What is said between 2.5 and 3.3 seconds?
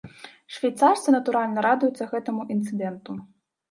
інцыдэнту.